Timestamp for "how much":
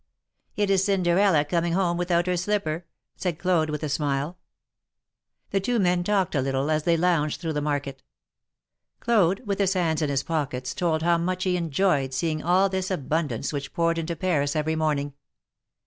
11.03-11.43